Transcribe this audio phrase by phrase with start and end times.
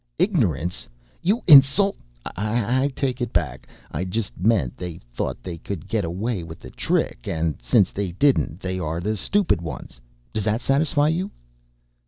[0.17, 0.87] "Ignorance!
[1.21, 1.95] You insult"
[2.35, 3.67] "I take it back.
[3.91, 8.11] I just meant they thought they could get away with the trick, and since they
[8.13, 10.01] didn't they are the stupid ones.
[10.33, 11.29] Does that satisfy you?"